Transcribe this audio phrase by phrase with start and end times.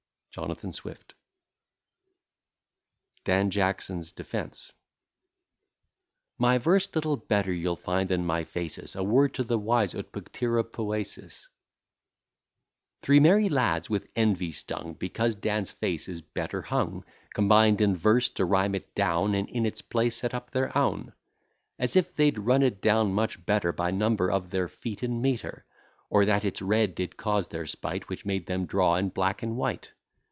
[0.33, 0.55] JON.
[0.71, 1.13] SWIFT.
[3.25, 4.71] DAN JACKSON'S DEFENCE
[6.37, 9.93] My verse little better you'll find than my face is; A word to the wise
[9.93, 11.49] ut pictura poesis.
[13.01, 18.29] Three merry lads, with envy stung, Because Dan's face is better hung, Combined in verse
[18.29, 21.11] to rhyme it down, And in its place set up their own;
[21.77, 25.65] As if they'd run it down much better By number of their feet in metre.
[26.09, 29.57] Or that its red did cause their spite, Which made them draw in black and
[29.57, 29.91] white.